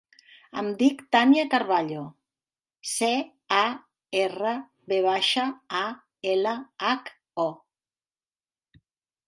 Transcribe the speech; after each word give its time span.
Em 0.59 0.69
dic 0.77 1.01
Tània 1.15 1.43
Carvalho: 1.51 2.05
ce, 2.93 3.11
a, 3.59 3.61
erra, 4.23 4.55
ve 4.95 5.01
baixa, 5.09 5.47
a, 5.83 5.85
ela, 6.35 6.57
hac, 6.89 7.15
o. 7.47 7.49